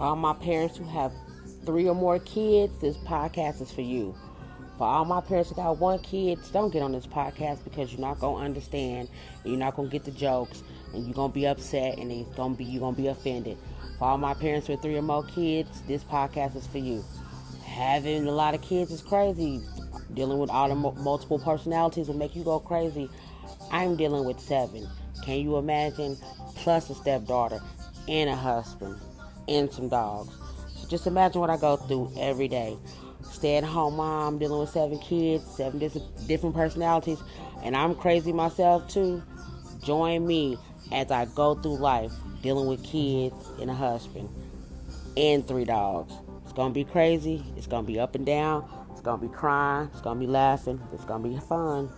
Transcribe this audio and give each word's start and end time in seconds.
For 0.00 0.06
all 0.06 0.16
my 0.16 0.32
parents 0.32 0.78
who 0.78 0.84
have 0.84 1.12
three 1.66 1.86
or 1.86 1.94
more 1.94 2.18
kids, 2.20 2.72
this 2.80 2.96
podcast 2.96 3.60
is 3.60 3.70
for 3.70 3.82
you. 3.82 4.14
For 4.78 4.84
all 4.84 5.04
my 5.04 5.20
parents 5.20 5.50
who 5.50 5.56
got 5.56 5.76
one 5.76 5.98
kid, 5.98 6.38
don't 6.54 6.72
get 6.72 6.80
on 6.80 6.92
this 6.92 7.06
podcast 7.06 7.64
because 7.64 7.92
you're 7.92 8.00
not 8.00 8.18
gonna 8.18 8.42
understand 8.42 9.10
and 9.44 9.52
you're 9.52 9.60
not 9.60 9.76
gonna 9.76 9.90
get 9.90 10.04
the 10.04 10.10
jokes 10.10 10.62
and 10.94 11.04
you're 11.04 11.12
gonna 11.12 11.34
be 11.34 11.46
upset 11.46 11.98
and 11.98 12.10
it's 12.10 12.34
gonna 12.34 12.54
be 12.54 12.64
you're 12.64 12.80
gonna 12.80 12.96
be 12.96 13.08
offended. 13.08 13.58
For 13.98 14.06
all 14.06 14.16
my 14.16 14.32
parents 14.32 14.68
with 14.68 14.80
three 14.80 14.96
or 14.96 15.02
more 15.02 15.22
kids, 15.22 15.82
this 15.82 16.02
podcast 16.02 16.56
is 16.56 16.66
for 16.66 16.78
you. 16.78 17.04
Having 17.66 18.26
a 18.26 18.32
lot 18.32 18.54
of 18.54 18.62
kids 18.62 18.90
is 18.90 19.02
crazy. 19.02 19.60
Dealing 20.14 20.38
with 20.38 20.48
all 20.48 20.70
the 20.70 20.76
multiple 20.76 21.38
personalities 21.38 22.08
will 22.08 22.16
make 22.16 22.34
you 22.34 22.42
go 22.42 22.58
crazy. 22.58 23.10
I'm 23.70 23.96
dealing 23.96 24.24
with 24.24 24.40
seven. 24.40 24.88
Can 25.26 25.40
you 25.40 25.58
imagine? 25.58 26.16
Plus 26.54 26.88
a 26.88 26.94
stepdaughter 26.94 27.60
and 28.08 28.30
a 28.30 28.34
husband 28.34 28.98
and 29.50 29.70
some 29.70 29.88
dogs. 29.88 30.32
So 30.76 30.88
just 30.88 31.06
imagine 31.06 31.40
what 31.40 31.50
I 31.50 31.58
go 31.58 31.76
through 31.76 32.12
every 32.18 32.48
day. 32.48 32.78
Stay 33.22 33.56
at 33.56 33.64
home 33.64 33.96
mom, 33.96 34.38
dealing 34.38 34.60
with 34.60 34.70
seven 34.70 34.98
kids, 34.98 35.44
seven 35.44 35.78
different 35.78 36.54
personalities, 36.54 37.22
and 37.62 37.76
I'm 37.76 37.94
crazy 37.94 38.32
myself 38.32 38.88
too. 38.88 39.22
Join 39.82 40.26
me 40.26 40.56
as 40.92 41.10
I 41.10 41.26
go 41.26 41.54
through 41.54 41.78
life 41.78 42.12
dealing 42.42 42.66
with 42.66 42.82
kids 42.82 43.36
and 43.60 43.70
a 43.70 43.74
husband 43.74 44.28
and 45.16 45.46
three 45.46 45.64
dogs. 45.64 46.12
It's 46.44 46.52
gonna 46.52 46.74
be 46.74 46.84
crazy, 46.84 47.44
it's 47.56 47.66
gonna 47.66 47.86
be 47.86 48.00
up 48.00 48.14
and 48.14 48.26
down, 48.26 48.68
it's 48.90 49.00
gonna 49.00 49.22
be 49.22 49.28
crying, 49.28 49.88
it's 49.92 50.00
gonna 50.00 50.20
be 50.20 50.26
laughing, 50.26 50.80
it's 50.92 51.04
gonna 51.04 51.28
be 51.28 51.38
fun. 51.38 51.88